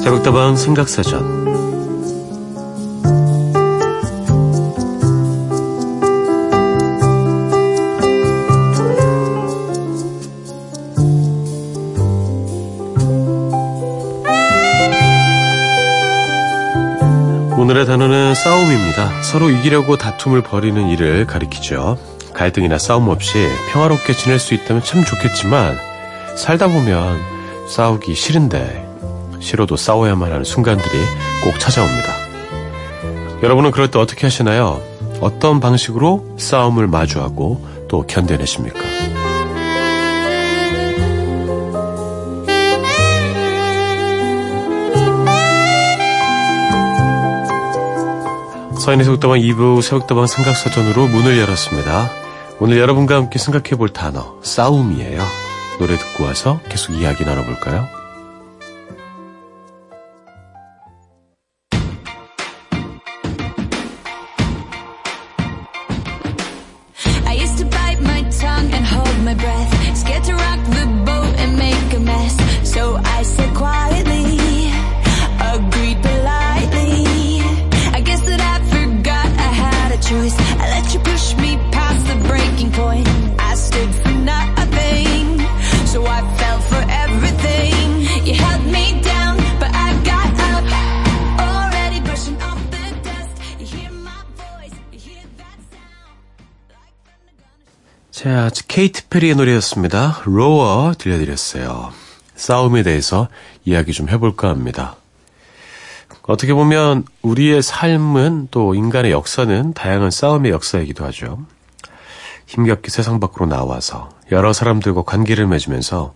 새벽다방 0.00 0.56
생각사전 0.56 1.41
오늘의 17.62 17.86
단어는 17.86 18.34
싸움입니다. 18.34 19.22
서로 19.22 19.48
이기려고 19.48 19.96
다툼을 19.96 20.42
벌이는 20.42 20.88
일을 20.88 21.28
가리키죠. 21.28 21.96
갈등이나 22.34 22.76
싸움 22.76 23.06
없이 23.06 23.46
평화롭게 23.70 24.14
지낼 24.14 24.40
수 24.40 24.54
있다면 24.54 24.82
참 24.82 25.04
좋겠지만 25.04 25.78
살다 26.36 26.66
보면 26.66 27.20
싸우기 27.68 28.16
싫은데 28.16 28.84
싫어도 29.38 29.76
싸워야만 29.76 30.32
하는 30.32 30.42
순간들이 30.42 31.04
꼭 31.44 31.60
찾아옵니다. 31.60 32.12
여러분은 33.44 33.70
그럴 33.70 33.92
때 33.92 34.00
어떻게 34.00 34.26
하시나요? 34.26 34.82
어떤 35.20 35.60
방식으로 35.60 36.34
싸움을 36.38 36.88
마주하고 36.88 37.64
또 37.86 38.04
견뎌내십니까? 38.08 38.91
서인의 48.82 49.04
속다방 49.04 49.38
2부 49.38 49.80
새벽다방 49.80 50.26
생각사전으로 50.26 51.06
문을 51.06 51.38
열었습니다. 51.38 52.10
오늘 52.58 52.78
여러분과 52.78 53.14
함께 53.14 53.38
생각해 53.38 53.76
볼 53.76 53.90
단어, 53.90 54.34
싸움이에요. 54.42 55.22
노래 55.78 55.96
듣고 55.96 56.24
와서 56.24 56.58
계속 56.68 56.94
이야기 56.94 57.24
나눠볼까요? 57.24 58.01
자, 98.12 98.50
케이트 98.68 99.08
페리의 99.08 99.36
노래였습니다. 99.36 100.20
로어 100.26 100.92
들려드렸어요. 100.98 101.94
싸움에 102.34 102.82
대해서 102.82 103.28
이야기 103.64 103.94
좀 103.94 104.10
해볼까 104.10 104.50
합니다. 104.50 104.96
어떻게 106.24 106.52
보면 106.52 107.06
우리의 107.22 107.62
삶은 107.62 108.48
또 108.50 108.74
인간의 108.74 109.12
역사는 109.12 109.72
다양한 109.72 110.10
싸움의 110.10 110.52
역사이기도 110.52 111.06
하죠. 111.06 111.38
힘겹게 112.46 112.90
세상 112.90 113.18
밖으로 113.18 113.46
나와서 113.46 114.10
여러 114.30 114.52
사람들과 114.52 115.04
관계를 115.04 115.46
맺으면서 115.46 116.12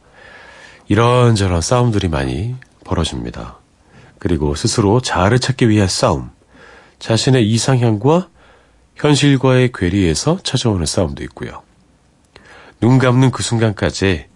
이런저런 0.88 1.62
싸움들이 1.62 2.09
많이 2.09 2.56
벌어집니다. 2.85 3.56
그리고 4.18 4.54
스스로 4.54 5.00
자아를 5.00 5.38
찾기 5.38 5.70
위한 5.70 5.88
싸움, 5.88 6.28
자신의 6.98 7.50
이상향과 7.50 8.28
현실과의 8.96 9.70
괴리에서 9.72 10.38
찾아오는 10.42 10.85
싸움도 10.85 11.24
있고요. 11.24 11.65
눈 12.80 12.98
감는 12.98 13.30
그 13.30 13.42
순간까지 13.42 14.26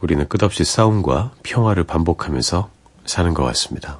우리는 0.00 0.28
끝없이 0.28 0.64
싸움과 0.64 1.32
평화를 1.42 1.84
반복하면서 1.84 2.70
사는 3.06 3.34
것 3.34 3.44
같습니다. 3.44 3.98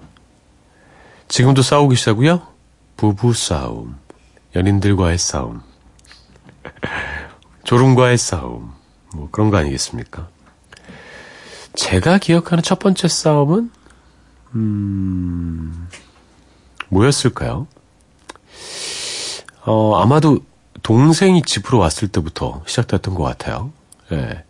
지금도 1.29 1.63
싸우고 1.63 1.91
계시다고요? 1.91 2.43
부부 2.97 3.35
싸움, 3.35 3.97
연인들과의 4.55 5.19
싸움, 5.19 5.63
졸음과의 7.65 8.19
싸움, 8.19 8.73
뭐 9.13 9.29
그런 9.31 9.51
거 9.51 9.57
아니겠습니까? 9.57 10.29
제가 11.75 12.19
기억하는 12.19 12.63
첫 12.63 12.79
번째 12.79 13.09
싸움은 13.09 13.71
음 14.55 15.89
뭐였을까요? 16.89 17.67
어 19.65 20.01
아마도 20.01 20.39
동생이 20.87 21.43
집으로 21.43 21.79
왔을 21.79 22.07
때부터 22.07 22.63
시작됐던 22.65 23.17
것 23.17 23.25
같아요. 23.25 23.73
예. 24.13 24.45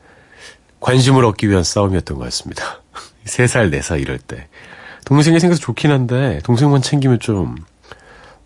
관심을 0.80 1.24
얻기 1.24 1.48
위한 1.48 1.64
싸움이었던 1.64 2.18
것 2.18 2.24
같습니다. 2.24 2.82
3살, 3.24 3.72
4살 3.72 4.02
이럴 4.02 4.18
때. 4.18 4.46
동생이 5.06 5.40
생겨서 5.40 5.58
좋긴 5.62 5.90
한데, 5.90 6.40
동생만 6.44 6.82
챙기면 6.82 7.20
좀, 7.20 7.56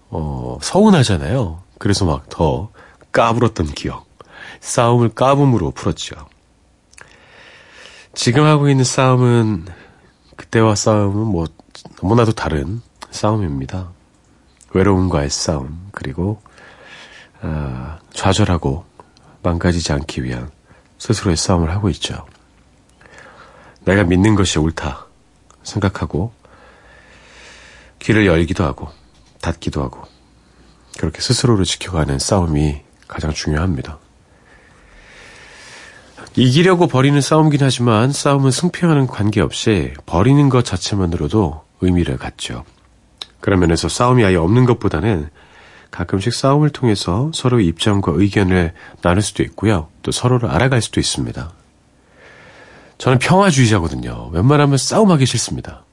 어, 0.08 0.56
서운하잖아요. 0.62 1.64
그래서 1.78 2.04
막 2.04 2.28
더 2.28 2.70
까불었던 3.10 3.66
기억. 3.72 4.06
싸움을 4.60 5.08
까붐으로 5.08 5.72
풀었죠. 5.72 6.14
지금 8.14 8.44
하고 8.44 8.68
있는 8.68 8.84
싸움은, 8.84 9.66
그때와 10.36 10.76
싸움은 10.76 11.26
뭐, 11.26 11.46
너무나도 12.00 12.34
다른 12.34 12.82
싸움입니다. 13.10 13.88
외로움과의 14.74 15.28
싸움, 15.28 15.88
그리고, 15.90 16.40
아, 16.44 16.49
좌절하고 18.12 18.84
망가지지 19.42 19.92
않기 19.92 20.24
위한 20.24 20.50
스스로의 20.98 21.36
싸움을 21.36 21.70
하고 21.70 21.88
있죠. 21.90 22.26
내가 23.84 24.04
믿는 24.04 24.34
것이 24.34 24.58
옳다 24.58 25.06
생각하고 25.62 26.32
길을 27.98 28.26
열기도 28.26 28.64
하고 28.64 28.88
닫기도 29.40 29.82
하고 29.82 30.02
그렇게 30.98 31.20
스스로를 31.20 31.64
지켜가는 31.64 32.18
싸움이 32.18 32.82
가장 33.08 33.32
중요합니다. 33.32 33.98
이기려고 36.36 36.86
벌이는 36.86 37.20
싸움이긴 37.20 37.60
하지만 37.62 38.12
싸움은 38.12 38.50
승패와는 38.50 39.06
관계없이 39.06 39.94
벌이는 40.06 40.48
것 40.48 40.64
자체만으로도 40.64 41.64
의미를 41.80 42.18
갖죠. 42.18 42.64
그런 43.40 43.60
면에서 43.60 43.88
싸움이 43.88 44.24
아예 44.24 44.36
없는 44.36 44.66
것보다는 44.66 45.30
가끔씩 45.90 46.32
싸움을 46.32 46.70
통해서 46.70 47.30
서로의 47.34 47.66
입장과 47.66 48.12
의견을 48.14 48.74
나눌 49.02 49.22
수도 49.22 49.42
있고요. 49.42 49.88
또 50.02 50.12
서로를 50.12 50.48
알아갈 50.48 50.80
수도 50.82 51.00
있습니다. 51.00 51.52
저는 52.98 53.18
평화주의자거든요. 53.18 54.28
웬만하면 54.32 54.78
싸움하기 54.78 55.26
싫습니다. 55.26 55.84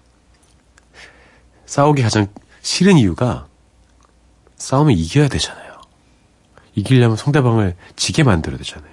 싸우기 1.65 2.01
가장 2.01 2.27
싫은 2.62 2.97
이유가 2.97 3.47
싸움을 4.57 4.93
이겨야 4.93 5.27
되잖아요. 5.29 5.67
이기려면 6.75 7.17
상대방을 7.17 7.75
지게 7.95 8.23
만들어야 8.23 8.57
되잖아요. 8.57 8.91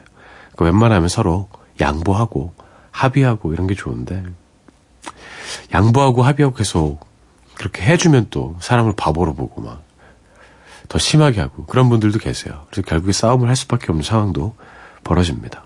그러니까 0.52 0.64
웬만하면 0.64 1.08
서로 1.08 1.48
양보하고 1.80 2.54
합의하고 2.90 3.52
이런 3.52 3.66
게 3.66 3.74
좋은데 3.74 4.22
양보하고 5.72 6.22
합의하고 6.22 6.54
계속 6.54 7.00
그렇게 7.54 7.82
해주면 7.82 8.28
또 8.30 8.56
사람을 8.60 8.94
바보로 8.96 9.34
보고 9.34 9.60
막 9.60 9.83
더 10.88 10.98
심하게 10.98 11.40
하고 11.40 11.64
그런 11.66 11.88
분들도 11.88 12.18
계세요. 12.18 12.66
그래서 12.70 12.82
결국에 12.86 13.12
싸움을 13.12 13.48
할 13.48 13.56
수밖에 13.56 13.86
없는 13.88 14.02
상황도 14.02 14.54
벌어집니다. 15.02 15.64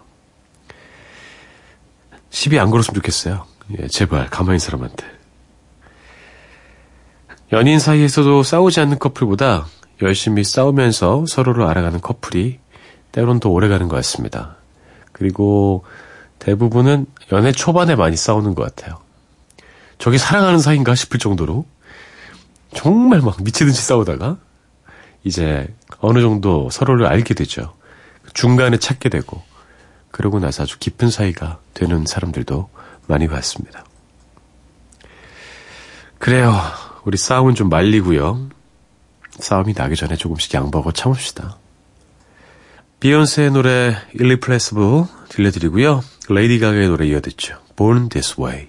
시비 2.31 2.59
안 2.59 2.71
걸었으면 2.71 2.95
좋겠어요. 2.95 3.47
예, 3.79 3.89
제발 3.89 4.29
가만히 4.31 4.59
사람한테. 4.59 5.05
연인 7.53 7.79
사이에서도 7.79 8.43
싸우지 8.43 8.81
않는 8.81 8.99
커플보다 8.99 9.67
열심히 10.03 10.45
싸우면서 10.45 11.25
서로를 11.27 11.65
알아가는 11.65 12.01
커플이 12.01 12.61
때론 13.11 13.41
더 13.41 13.49
오래 13.49 13.69
가는 13.69 13.89
것 13.89 13.97
같습니다. 13.97 14.57
그리고 15.13 15.85
대부분은 16.39 17.07
연애 17.33 17.53
초반에 17.53 17.97
많이 17.97 18.17
싸우는 18.17 18.55
것 18.55 18.63
같아요. 18.63 18.99
저게 19.99 20.19
사랑하는 20.19 20.61
사이인가 20.61 20.95
싶을 20.95 21.19
정도로 21.19 21.67
정말 22.75 23.21
막 23.21 23.43
미치듯이 23.43 23.83
싸우다가 23.83 24.37
이제 25.25 25.67
어느 26.01 26.21
정도 26.21 26.71
서로를 26.71 27.07
알게 27.07 27.35
되죠. 27.35 27.75
중간에 28.35 28.79
찾게 28.79 29.09
되고 29.09 29.43
그러고 30.11 30.39
나서 30.39 30.63
아주 30.63 30.79
깊은 30.79 31.11
사이가 31.11 31.59
되는 31.75 32.07
사람들도 32.07 32.69
많이 33.07 33.29
봤습니다. 33.29 33.85
그래요. 36.19 36.55
우리 37.05 37.17
싸움은 37.17 37.55
좀 37.55 37.69
말리고요. 37.69 38.49
싸움이 39.39 39.75
나기 39.75 39.97
전에 39.97 40.17
조금씩 40.17 40.55
양보하고 40.55 40.93
참읍시다. 40.93 41.57
비욘세의 43.01 43.53
노래 43.53 43.97
Irreplaceable 44.19 45.05
들려드리고요. 45.29 46.03
레이디 46.31 46.59
가가의 46.59 46.89
노래 46.89 47.07
이어듣죠. 47.07 47.59
Born 47.77 48.09
This 48.09 48.41
Way. 48.41 48.69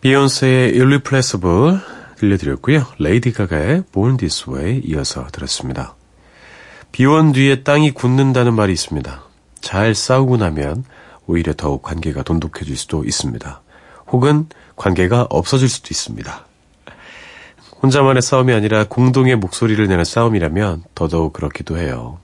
비욘세의 0.00 0.78
Irreplaceable 0.78 1.78
들려드렸고요. 2.16 2.86
레이디 3.00 3.32
가가의 3.32 3.82
Born 3.92 4.18
This 4.18 4.48
Way 4.48 4.82
이어서 4.84 5.26
들었습니다. 5.32 5.96
비온 6.92 7.32
뒤에 7.32 7.64
땅이 7.64 7.90
굳는다는 7.90 8.54
말이 8.54 8.72
있습니다. 8.72 9.24
잘 9.60 9.96
싸우고 9.96 10.36
나면 10.36 10.84
오히려 11.26 11.54
더욱 11.54 11.82
관계가 11.82 12.22
돈독해질 12.22 12.76
수도 12.76 13.02
있습니다. 13.02 13.62
혹은 14.12 14.48
관계가 14.76 15.26
없어질 15.28 15.68
수도 15.68 15.88
있습니다. 15.90 16.46
혼자만의 17.82 18.22
싸움이 18.22 18.52
아니라 18.52 18.84
공동의 18.84 19.36
목소리를 19.36 19.86
내는 19.86 20.04
싸움이라면 20.04 20.84
더더욱 20.94 21.32
그렇기도 21.32 21.78
해요. 21.78 22.18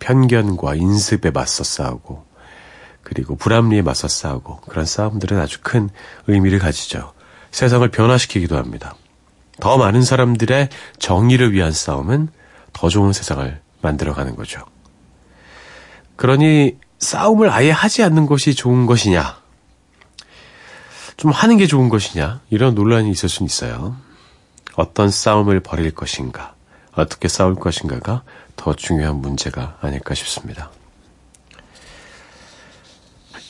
편견과 0.00 0.74
인습에 0.74 1.30
맞서 1.30 1.64
싸우고 1.64 2.26
그리고 3.02 3.36
불합리에 3.36 3.82
맞서 3.82 4.06
싸우고 4.06 4.60
그런 4.68 4.84
싸움들은 4.84 5.38
아주 5.38 5.58
큰 5.62 5.88
의미를 6.26 6.58
가지죠. 6.58 7.12
세상을 7.50 7.88
변화시키기도 7.88 8.56
합니다. 8.56 8.94
더 9.60 9.78
많은 9.78 10.02
사람들의 10.02 10.68
정의를 10.98 11.52
위한 11.52 11.72
싸움은 11.72 12.28
더 12.74 12.88
좋은 12.88 13.12
세상을 13.12 13.60
만들어가는 13.80 14.36
거죠. 14.36 14.60
그러니 16.16 16.76
싸움을 16.98 17.50
아예 17.50 17.70
하지 17.70 18.02
않는 18.02 18.26
것이 18.26 18.54
좋은 18.54 18.86
것이냐, 18.86 19.38
좀 21.16 21.30
하는 21.30 21.56
게 21.56 21.66
좋은 21.66 21.88
것이냐, 21.88 22.40
이런 22.50 22.74
논란이 22.74 23.10
있을 23.10 23.28
수는 23.28 23.46
있어요. 23.46 23.96
어떤 24.78 25.10
싸움을 25.10 25.58
벌일 25.58 25.90
것인가, 25.90 26.54
어떻게 26.92 27.26
싸울 27.26 27.56
것인가가 27.56 28.22
더 28.54 28.74
중요한 28.74 29.16
문제가 29.16 29.76
아닐까 29.80 30.14
싶습니다. 30.14 30.70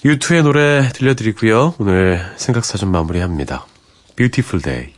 U2의 0.06 0.42
노래 0.42 0.88
들려드리고요. 0.88 1.74
오늘 1.78 2.24
생각사전 2.38 2.90
마무리합니다. 2.90 3.66
Beautiful 4.16 4.62
Day. 4.62 4.94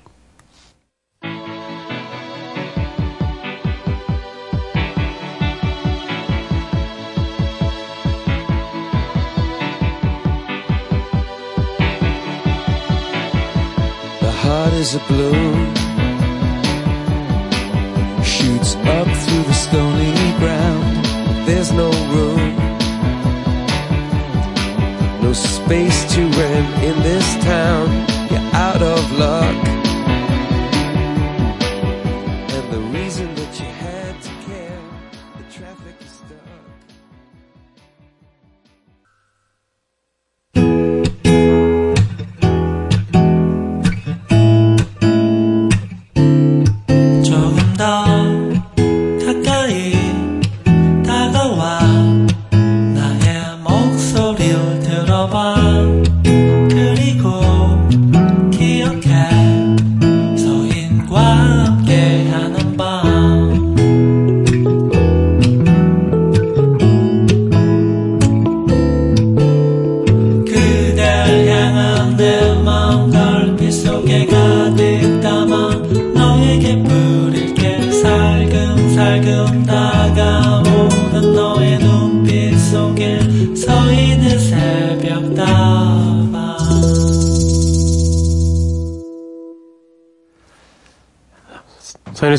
Stony 19.61 20.13
ground 20.39 21.05
There's 21.47 21.71
no 21.73 21.91
room. 22.15 22.57
No 25.23 25.33
space 25.33 26.01
to 26.15 26.21
rent 26.41 26.85
in 26.85 26.97
this 27.03 27.27
town. 27.45 27.89
You're 28.31 28.55
out 28.55 28.83
of 28.83 29.13
luck 29.19 29.80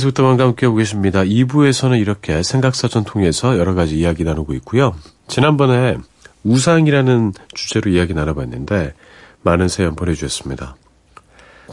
사인에서부터만과 0.02 0.44
함께하고 0.46 0.78
계십니다. 0.78 1.22
2부에서는 1.22 2.00
이렇게 2.00 2.44
생각사전 2.44 3.04
통해서 3.04 3.58
여러 3.58 3.74
가지 3.74 3.98
이야기 3.98 4.24
나누고 4.24 4.54
있고요. 4.56 4.96
지난번에 5.28 5.98
우상이라는 6.44 7.34
주제로 7.54 7.92
이야기 7.92 8.14
나눠봤는데 8.14 8.94
많은 9.44 9.68
사연 9.68 9.96
보내주셨습니다. 9.96 10.76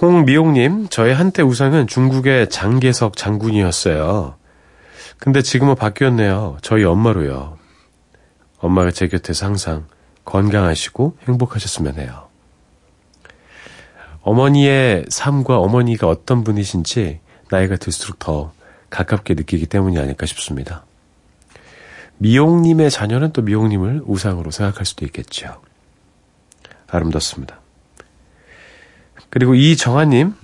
홍미용님, 0.01 0.89
저의 0.89 1.15
한때 1.15 1.43
우상은 1.43 1.87
중국의 1.87 2.51
장계석 2.51 3.17
장군이었어요. 3.17 4.37
근데 5.19 5.43
지금은 5.43 5.75
바뀌었네요. 5.75 6.59
저희 6.63 6.85
엄마로요. 6.85 7.59
엄마가 8.59 8.91
제 8.91 9.09
곁에서 9.09 9.47
항상 9.47 9.87
건강하시고 10.25 11.17
행복하셨으면 11.27 11.99
해요. 11.99 12.29
어머니의 14.23 15.07
삶과 15.09 15.59
어머니가 15.59 16.07
어떤 16.07 16.45
분이신지 16.45 17.21
나이가 17.51 17.77
들수록 17.77 18.19
더 18.19 18.53
가깝게 18.91 19.35
느끼기 19.35 19.67
때문이 19.67 19.99
아닐까 19.99 20.27
싶습니다. 20.27 20.85
미용님의 22.19 22.91
자녀는 22.91 23.33
또 23.33 23.43
미용님을 23.43 24.03
우상으로 24.05 24.51
생각할 24.51 24.85
수도 24.85 25.05
있겠죠. 25.05 25.61
아름답습니다. 26.89 27.61
그리고 29.31 29.55
이정아님, 29.55 30.35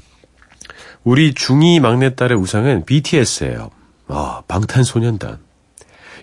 우리 1.03 1.35
중이 1.35 1.81
막내딸의 1.81 2.37
우상은 2.37 2.85
BTS예요. 2.85 3.71
아, 4.09 4.43
방탄소년단. 4.47 5.39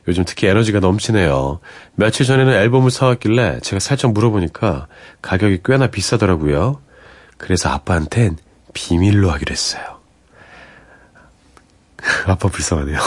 요즘 0.07 0.23
특히 0.25 0.47
에너지가 0.47 0.79
넘치네요. 0.79 1.59
며칠 1.95 2.25
전에는 2.25 2.53
앨범을 2.53 2.89
사왔길래 2.89 3.59
제가 3.61 3.79
살짝 3.79 4.13
물어보니까 4.13 4.87
가격이 5.21 5.59
꽤나 5.63 5.87
비싸더라고요. 5.87 6.81
그래서 7.37 7.69
아빠한텐 7.69 8.37
비밀로 8.73 9.29
하기로 9.31 9.51
했어요. 9.51 9.90
아빠 12.27 12.49
불쌍하네요. 12.49 12.99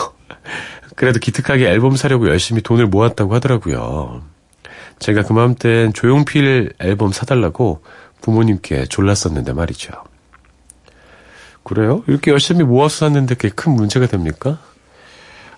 그래도 0.97 1.19
기특하게 1.19 1.69
앨범 1.69 1.97
사려고 1.97 2.29
열심히 2.29 2.63
돈을 2.63 2.87
모았다고 2.87 3.35
하더라고요. 3.35 4.23
제가 4.99 5.23
그맘땐 5.23 5.93
조용필 5.93 6.75
앨범 6.79 7.13
사달라고 7.13 7.83
부모님께 8.21 8.87
졸랐었는데 8.87 9.53
말이죠. 9.53 9.93
그래요? 11.65 12.05
이렇게 12.07 12.31
열심히 12.31 12.63
모아서 12.63 13.07
샀는데 13.07 13.35
그게 13.35 13.49
큰 13.49 13.73
문제가 13.73 14.07
됩니까? 14.07 14.59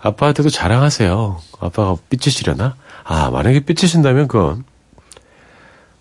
아빠한테도 0.00 0.50
자랑하세요. 0.50 1.40
아빠가 1.60 1.96
삐치시려나? 2.08 2.76
아, 3.04 3.30
만약에 3.30 3.60
삐치신다면 3.60 4.28
그건 4.28 4.64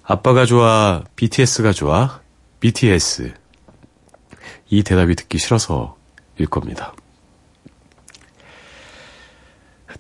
아빠가 0.04 0.46
좋아, 0.46 1.04
BTS가 1.16 1.72
좋아, 1.74 2.22
BTS. 2.60 3.34
이 4.70 4.84
대답이 4.84 5.16
듣기 5.16 5.38
싫어서일 5.40 6.48
겁니다. 6.50 6.94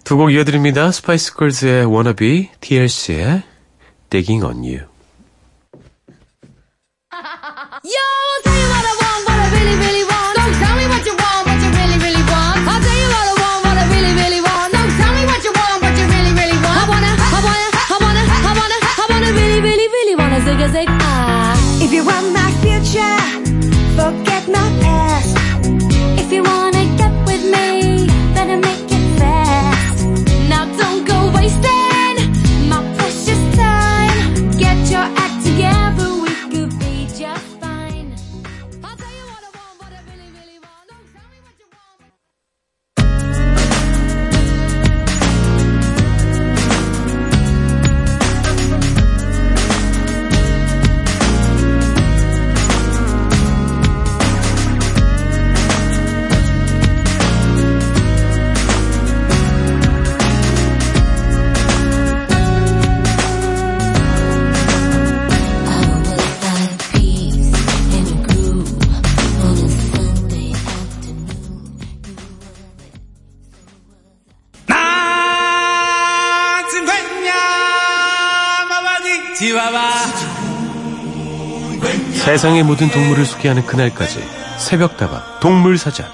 두 0.06 0.18
곡 0.18 0.32
이어드립니다. 0.32 0.92
스파이스 0.92 1.34
걸즈의 1.34 1.86
Wannabe, 1.86 2.52
TLC의 2.62 3.42
Digging 4.12 4.46
on 4.46 4.58
You. 4.64 4.86
Yo, 7.84 8.02
I'll 8.06 8.44
tell 8.44 8.54
you 8.54 8.70
what 8.70 8.86
I 8.86 8.94
want. 9.02 9.15
세상의 82.36 82.64
모든 82.64 82.90
동물을 82.90 83.24
소개하는 83.24 83.66
그날까지 83.66 84.20
새벽다방 84.58 85.40
동물사전 85.40 86.06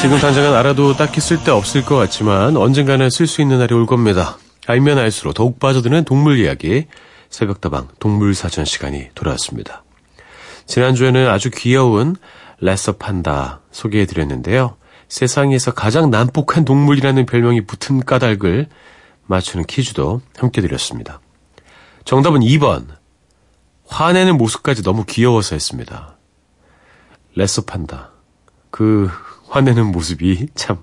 지금 0.00 0.18
당장은 0.18 0.52
알아도 0.52 0.96
딱히 0.96 1.20
쓸데없을 1.20 1.84
것 1.84 1.94
같지만 1.94 2.56
언젠가는 2.56 3.08
쓸 3.10 3.28
수 3.28 3.40
있는 3.40 3.60
날이 3.60 3.74
올 3.74 3.86
겁니다. 3.86 4.38
알면 4.66 4.98
알수록 4.98 5.34
더욱 5.34 5.60
빠져드는 5.60 6.02
동물 6.02 6.40
이야기 6.40 6.86
새벽다방 7.30 7.90
동물사전 8.00 8.64
시간이 8.64 9.10
돌아왔습니다. 9.14 9.84
지난주에는 10.66 11.28
아주 11.28 11.50
귀여운 11.50 12.16
레서 12.60 12.96
판다 12.96 13.60
소개해드렸는데요. 13.70 14.76
세상에서 15.08 15.72
가장 15.72 16.10
난폭한 16.10 16.64
동물이라는 16.64 17.26
별명이 17.26 17.66
붙은 17.66 18.00
까닭을 18.00 18.68
맞추는 19.26 19.66
퀴즈도 19.66 20.20
함께 20.36 20.60
드렸습니다. 20.60 21.20
정답은 22.04 22.40
2번. 22.40 22.86
화내는 23.86 24.36
모습까지 24.38 24.82
너무 24.82 25.04
귀여워서 25.04 25.54
했습니다. 25.54 26.16
레서 27.34 27.62
판다. 27.62 28.10
그 28.70 29.10
화내는 29.48 29.86
모습이 29.86 30.48
참 30.56 30.82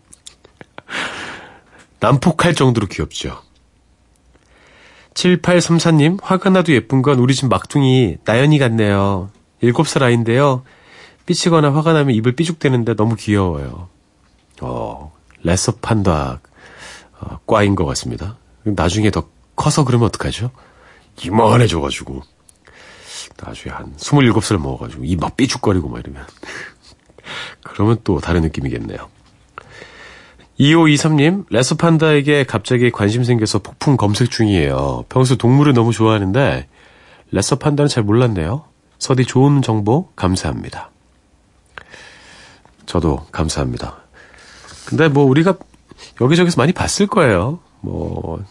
난폭할 2.00 2.56
정도로 2.56 2.88
귀엽죠. 2.88 3.42
7834님, 5.14 6.20
화가 6.22 6.50
나도 6.50 6.74
예쁜 6.74 7.02
건 7.02 7.20
우리 7.20 7.36
집 7.36 7.48
막둥이 7.48 8.18
나연이 8.24 8.58
같네요. 8.60 9.30
7살 9.62 10.04
아이인데요. 10.04 10.64
삐치거나 11.32 11.74
화가 11.74 11.94
나면 11.94 12.14
입을 12.16 12.34
삐죽대는데 12.34 12.96
너무 12.96 13.16
귀여워요. 13.16 13.88
어, 14.62 15.14
레서 15.44 15.74
판다 15.78 16.42
어, 17.20 17.40
과인 17.46 17.76
것 17.76 17.86
같습니다. 17.86 18.38
나중에 18.64 19.12
더 19.12 19.28
커서 19.56 19.86
그러면 19.86 20.08
어떡하죠? 20.08 20.52
이만해져가지고. 21.24 22.22
나중에 23.44 23.74
한 23.74 23.96
27살 23.96 24.58
먹어가지고 24.58 25.06
입 25.06 25.20
막 25.22 25.38
삐죽거리고 25.38 25.88
막 25.90 26.00
이러면. 26.00 26.26
그러면 27.64 27.98
또 28.04 28.20
다른 28.20 28.42
느낌이겠네요. 28.42 29.10
2523님, 30.60 31.46
레서 31.50 31.76
판다에게 31.76 32.44
갑자기 32.44 32.92
관심 32.92 33.24
생겨서 33.24 33.60
폭풍 33.60 33.98
검색 33.98 34.30
중이에요. 34.30 35.06
평소 35.10 35.36
동물을 35.36 35.74
너무 35.74 35.92
좋아하는데, 35.92 36.68
레서 37.32 37.56
판다는 37.56 37.88
잘 37.88 38.04
몰랐네요. 38.04 38.66
서디 39.00 39.26
좋은 39.26 39.64
정보 39.64 40.10
감사합니다. 40.16 40.91
저도 42.86 43.26
감사합니다. 43.32 43.98
근데 44.86 45.08
뭐 45.08 45.24
우리가 45.26 45.56
여기저기서 46.20 46.60
많이 46.60 46.74
봤을 46.74 47.08
거예요. 47.08 47.60
뭐 47.82 48.44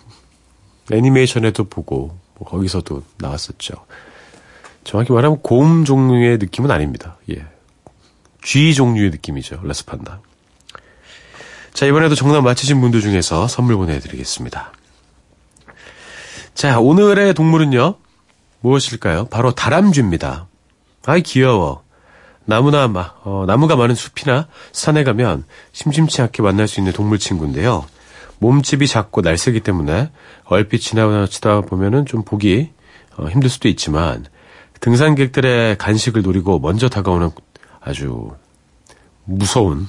애니메이션에도 0.92 1.64
보고 1.64 2.16
뭐 2.34 2.48
거기서도 2.48 3.02
나왔었죠. 3.18 3.74
정확히 4.84 5.12
말하면 5.12 5.40
곰 5.42 5.84
종류의 5.84 6.38
느낌은 6.38 6.70
아닙니다. 6.70 7.16
예. 7.30 7.44
쥐 8.42 8.74
종류의 8.74 9.10
느낌이죠. 9.10 9.60
레스판다. 9.62 10.20
자, 11.74 11.86
이번에도 11.86 12.14
정답 12.14 12.40
맞히신 12.40 12.80
분들 12.80 13.00
중에서 13.00 13.46
선물 13.46 13.76
보내드리겠습니다. 13.76 14.72
자, 16.54 16.80
오늘의 16.80 17.34
동물은요. 17.34 17.96
무엇일까요? 18.60 19.26
바로 19.26 19.52
다람쥐입니다. 19.52 20.48
아이, 21.06 21.22
귀여워. 21.22 21.82
나무나, 22.50 22.88
마- 22.88 23.12
어, 23.22 23.44
나무가 23.46 23.76
많은 23.76 23.94
숲이나 23.94 24.48
산에 24.72 25.04
가면 25.04 25.44
심심치 25.70 26.20
않게 26.20 26.42
만날 26.42 26.66
수 26.66 26.80
있는 26.80 26.92
동물 26.92 27.20
친구인데요. 27.20 27.86
몸집이 28.40 28.88
작고 28.88 29.20
날쌔기 29.20 29.60
때문에 29.60 30.10
얼핏 30.46 30.80
지나치다 30.80 31.60
보면은 31.60 32.06
좀 32.06 32.24
보기 32.24 32.70
어, 33.16 33.28
힘들 33.28 33.48
수도 33.48 33.68
있지만 33.68 34.26
등산객들의 34.80 35.78
간식을 35.78 36.22
노리고 36.22 36.58
먼저 36.58 36.88
다가오는 36.88 37.30
아주 37.80 38.32
무서운 39.24 39.86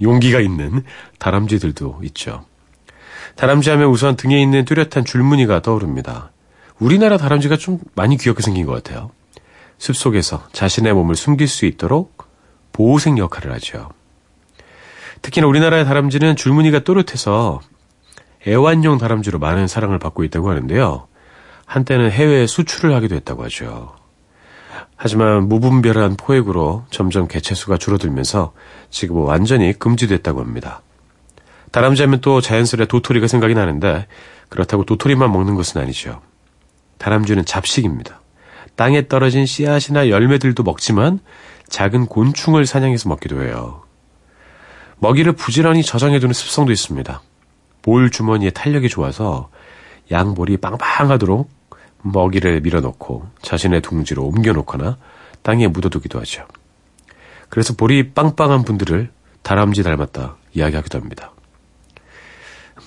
용기가 0.00 0.38
있는 0.38 0.84
다람쥐들도 1.18 2.00
있죠. 2.04 2.44
다람쥐 3.34 3.70
하면 3.70 3.88
우선 3.88 4.14
등에 4.14 4.40
있는 4.40 4.64
뚜렷한 4.64 5.04
줄무늬가 5.04 5.62
떠오릅니다. 5.62 6.30
우리나라 6.78 7.16
다람쥐가 7.16 7.56
좀 7.56 7.80
많이 7.96 8.16
귀엽게 8.16 8.40
생긴 8.42 8.66
것 8.66 8.72
같아요. 8.72 9.10
숲속에서 9.78 10.48
자신의 10.52 10.94
몸을 10.94 11.14
숨길 11.14 11.48
수 11.48 11.66
있도록 11.66 12.26
보호색 12.72 13.18
역할을 13.18 13.52
하죠. 13.54 13.90
특히나 15.22 15.46
우리나라의 15.46 15.84
다람쥐는 15.84 16.36
줄무늬가 16.36 16.80
또렷해서 16.80 17.60
애완용 18.46 18.98
다람쥐로 18.98 19.38
많은 19.38 19.66
사랑을 19.66 19.98
받고 19.98 20.24
있다고 20.24 20.50
하는데요. 20.50 21.06
한때는 21.66 22.10
해외에 22.10 22.46
수출을 22.46 22.94
하기도 22.94 23.14
했다고 23.14 23.44
하죠. 23.44 23.94
하지만 24.96 25.48
무분별한 25.48 26.16
포획으로 26.16 26.84
점점 26.90 27.26
개체수가 27.26 27.78
줄어들면서 27.78 28.52
지금 28.90 29.18
완전히 29.18 29.72
금지됐다고 29.72 30.40
합니다. 30.40 30.82
다람쥐 31.72 32.02
하면 32.02 32.20
또 32.20 32.40
자연스레 32.40 32.86
도토리가 32.86 33.26
생각이 33.26 33.54
나는데 33.54 34.06
그렇다고 34.48 34.84
도토리만 34.84 35.32
먹는 35.32 35.54
것은 35.54 35.80
아니죠. 35.80 36.20
다람쥐는 36.98 37.44
잡식입니다. 37.44 38.20
땅에 38.76 39.08
떨어진 39.08 39.46
씨앗이나 39.46 40.08
열매들도 40.08 40.62
먹지만 40.62 41.20
작은 41.68 42.06
곤충을 42.06 42.66
사냥해서 42.66 43.08
먹기도 43.08 43.42
해요. 43.42 43.82
먹이를 44.98 45.32
부지런히 45.32 45.82
저장해두는 45.82 46.32
습성도 46.32 46.72
있습니다. 46.72 47.22
볼 47.82 48.10
주머니에 48.10 48.50
탄력이 48.50 48.88
좋아서 48.88 49.50
양볼이 50.10 50.58
빵빵하도록 50.58 51.50
먹이를 52.02 52.60
밀어넣고 52.60 53.26
자신의 53.42 53.82
둥지로 53.82 54.24
옮겨놓거나 54.24 54.98
땅에 55.42 55.68
묻어두기도 55.68 56.20
하죠. 56.20 56.46
그래서 57.48 57.74
볼이 57.74 58.10
빵빵한 58.12 58.64
분들을 58.64 59.10
다람쥐 59.42 59.82
닮았다 59.82 60.36
이야기하기도 60.54 60.98
합니다. 60.98 61.32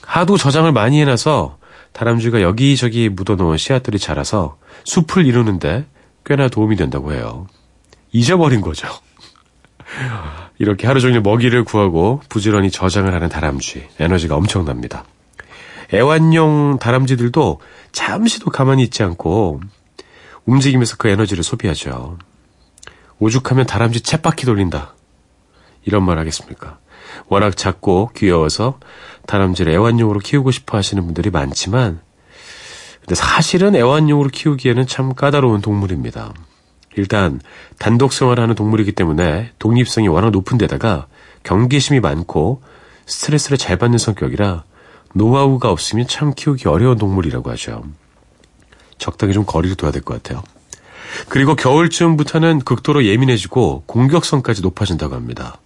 하도 0.02 0.38
저장을 0.38 0.72
많이 0.72 1.00
해놔서 1.02 1.58
다람쥐가 1.98 2.44
여기저기 2.44 3.10
묻어놓은 3.10 3.58
씨앗들이 3.58 3.98
자라서 3.98 4.60
숲을 4.84 5.26
이루는데 5.26 5.88
꽤나 6.26 6.48
도움이 6.48 6.76
된다고 6.76 7.12
해요. 7.12 7.48
잊어버린 8.12 8.62
거죠. 8.62 8.88
이렇게 10.60 10.86
하루 10.86 11.02
종일 11.02 11.22
먹이를 11.22 11.64
구하고 11.64 12.22
부지런히 12.30 12.70
저장을 12.70 13.16
하는 13.16 13.30
다람쥐. 13.30 13.88
에너지가 14.00 14.36
엄청납니다. 14.36 15.06
애완용 15.92 16.78
다람쥐들도 16.80 17.62
잠시도 17.92 18.52
가만히 18.52 18.84
있지 18.84 19.02
않고 19.02 19.62
움직이면서 20.46 20.98
그 20.98 21.08
에너지를 21.08 21.44
소비하죠. 21.44 22.20
오죽하면 23.18 23.66
다람쥐 23.66 24.02
챗바퀴 24.02 24.46
돌린다. 24.46 24.94
이런 25.84 26.04
말 26.04 26.20
하겠습니까? 26.20 26.78
워낙 27.28 27.58
작고 27.58 28.12
귀여워서 28.16 28.80
다람쥐를 29.28 29.74
애완용으로 29.74 30.20
키우고 30.20 30.52
싶어 30.52 30.78
하시는 30.78 31.04
분들이 31.06 31.30
많지만 31.30 32.00
근데 33.00 33.16
사실은 33.16 33.76
애완용으로 33.76 34.30
키우기에는 34.30 34.88
참 34.88 35.14
까다로운 35.14 35.62
동물입니다. 35.62 36.34
일단 36.96 37.40
단독 37.78 38.12
생활하는 38.12 38.56
동물이기 38.56 38.92
때문에 38.94 39.52
독립성이 39.60 40.08
워낙 40.08 40.32
높은 40.32 40.58
데다가 40.58 41.08
경계심이 41.44 42.00
많고 42.00 42.62
스트레스를 43.06 43.58
잘 43.58 43.78
받는 43.78 43.98
성격이라 44.00 44.64
노하우가 45.14 45.72
없으면 45.72 46.08
참 46.08 46.34
키우기 46.34 46.68
어려운 46.68 46.98
동물이라고 46.98 47.50
하죠. 47.52 47.84
적당히 48.98 49.34
좀 49.34 49.46
거리를 49.46 49.76
둬야 49.78 49.92
될 49.92 50.02
것 50.02 50.22
같아요. 50.22 50.44
그리고 51.30 51.56
겨울쯤부터는 51.56 52.60
극도로 52.60 53.06
예민해지고 53.06 53.84
공격성까지 53.86 54.62
높아진다고 54.62 55.16
합니다. 55.16 55.60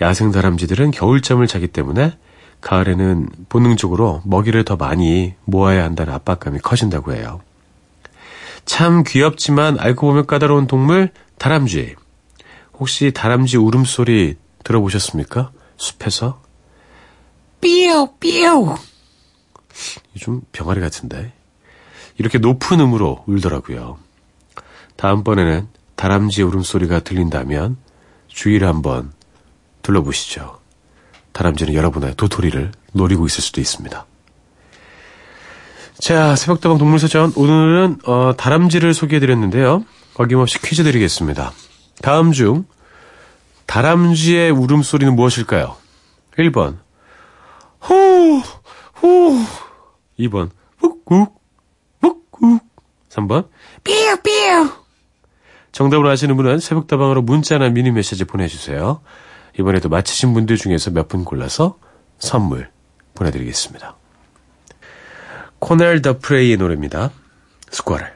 야생 0.00 0.30
다람쥐들은 0.30 0.92
겨울잠을 0.92 1.46
자기 1.46 1.66
때문에 1.66 2.16
가을에는 2.64 3.28
본능적으로 3.50 4.22
먹이를 4.24 4.64
더 4.64 4.76
많이 4.76 5.34
모아야 5.44 5.84
한다는 5.84 6.14
압박감이 6.14 6.60
커진다고 6.60 7.12
해요. 7.12 7.40
참 8.64 9.04
귀엽지만 9.06 9.78
알고 9.78 10.06
보면 10.06 10.26
까다로운 10.26 10.66
동물 10.66 11.10
다람쥐. 11.38 11.94
혹시 12.78 13.12
다람쥐 13.12 13.58
울음소리 13.58 14.36
들어보셨습니까? 14.64 15.52
숲에서? 15.76 16.40
삐요 17.60 18.14
삐요. 18.18 18.78
좀 20.18 20.40
병아리 20.52 20.80
같은데. 20.80 21.34
이렇게 22.16 22.38
높은 22.38 22.80
음으로 22.80 23.24
울더라고요. 23.26 23.98
다음번에는 24.96 25.68
다람쥐 25.96 26.42
울음소리가 26.42 27.00
들린다면 27.00 27.76
주의를 28.28 28.66
한번 28.66 29.12
둘러보시죠. 29.82 30.63
다람쥐는 31.34 31.74
여러분의 31.74 32.14
도토리를 32.16 32.72
노리고 32.92 33.26
있을 33.26 33.42
수도 33.42 33.60
있습니다. 33.60 34.06
자, 35.98 36.36
새벽다방 36.36 36.78
동물사전. 36.78 37.32
오늘은, 37.36 37.98
어, 38.06 38.32
다람쥐를 38.36 38.94
소개해드렸는데요. 38.94 39.84
어김없이 40.16 40.60
퀴즈 40.62 40.82
드리겠습니다. 40.84 41.52
다음 42.02 42.32
중, 42.32 42.64
다람쥐의 43.66 44.50
울음소리는 44.50 45.14
무엇일까요? 45.14 45.76
1번, 46.38 46.78
후, 47.80 48.42
후. 48.94 49.44
2번, 50.18 50.50
훅훅, 50.78 51.34
훅훅. 52.00 52.62
3번, 53.10 53.48
삐우, 53.82 54.16
삐우. 54.22 54.70
정답을 55.72 56.06
아시는 56.08 56.36
분은 56.36 56.60
새벽다방으로 56.60 57.22
문자나 57.22 57.70
미니 57.70 57.90
메시지 57.90 58.24
보내주세요. 58.24 59.00
이번에도 59.58 59.88
맞히신 59.88 60.34
분들 60.34 60.56
중에서 60.56 60.90
몇 60.90 61.08
분 61.08 61.24
골라서 61.24 61.78
선물 62.18 62.70
보내드리겠습니다. 63.14 63.96
코넬 65.58 66.02
더 66.02 66.18
프레이의 66.18 66.56
노래입니다. 66.56 67.10
스쿼럴. 67.70 68.14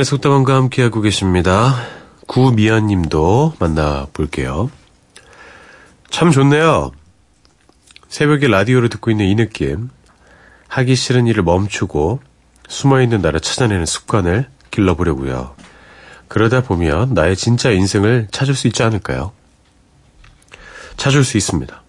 사연의 0.00 0.04
속담원과 0.04 0.54
함께하고 0.54 1.00
계십니다. 1.02 1.74
구미연 2.26 2.86
님도 2.86 3.54
만나볼게요. 3.58 4.70
참 6.10 6.30
좋네요. 6.30 6.90
새벽에 8.08 8.48
라디오를 8.48 8.88
듣고 8.88 9.10
있는 9.10 9.26
이 9.26 9.34
느낌. 9.34 9.90
하기 10.68 10.94
싫은 10.94 11.26
일을 11.26 11.42
멈추고 11.42 12.20
숨어있는 12.68 13.20
나를 13.20 13.40
찾아내는 13.40 13.84
습관을 13.84 14.48
길러보려고요. 14.70 15.54
그러다 16.28 16.62
보면 16.62 17.12
나의 17.14 17.36
진짜 17.36 17.70
인생을 17.70 18.28
찾을 18.30 18.54
수 18.54 18.68
있지 18.68 18.82
않을까요? 18.82 19.32
찾을 20.96 21.24
수 21.24 21.36
있습니다. 21.36 21.82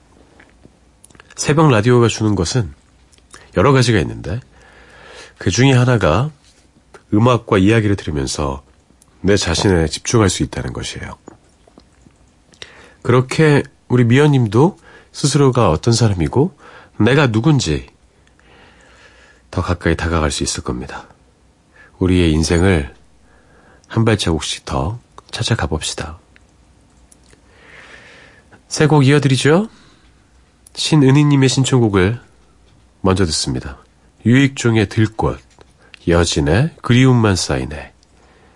새벽 1.36 1.70
라디오가 1.70 2.08
주는 2.08 2.36
것은 2.36 2.74
여러 3.56 3.72
가지가 3.72 4.00
있는데 4.00 4.40
그 5.38 5.50
중에 5.50 5.72
하나가 5.72 6.30
음악과 7.14 7.58
이야기를 7.58 7.96
들으면서 7.96 8.64
내 9.22 9.38
자신에 9.38 9.88
집중할 9.88 10.30
수 10.30 10.44
있다는 10.44 10.74
것이에요. 10.74 11.18
그렇게 13.02 13.64
우리 13.88 14.04
미연님도 14.04 14.78
스스로가 15.12 15.70
어떤 15.70 15.94
사람이고 15.94 16.56
내가 17.00 17.32
누군지 17.32 17.90
더 19.50 19.62
가까이 19.62 19.96
다가갈 19.96 20.32
수 20.32 20.44
있을 20.44 20.64
겁니다. 20.64 21.08
우리의 22.00 22.32
인생을 22.32 22.94
한 23.88 24.06
발자국씩 24.06 24.66
더 24.66 25.00
찾아가 25.30 25.68
봅시다. 25.68 26.18
새곡 28.70 29.06
이어드리죠? 29.06 29.68
신은희님의 30.74 31.50
신청곡을 31.50 32.22
먼저 33.02 33.26
듣습니다. 33.26 33.78
유익종의 34.26 34.88
들꽃, 34.88 35.40
여진의 36.08 36.72
그리움만 36.82 37.36
쌓이네, 37.36 37.94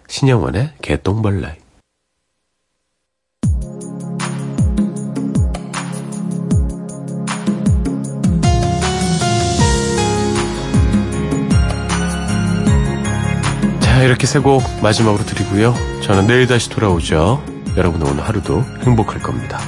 신영원의 0.07 0.73
개똥벌레. 0.81 1.57
자, 13.79 14.03
이렇게 14.03 14.27
세 14.27 14.39
곡 14.39 14.63
마지막으로 14.81 15.25
드리고요. 15.25 15.73
저는 16.01 16.27
내일 16.27 16.47
다시 16.47 16.69
돌아오죠. 16.69 17.43
여러분 17.77 18.01
오늘 18.03 18.23
하루도 18.23 18.61
행복할 18.85 19.21
겁니다. 19.21 19.59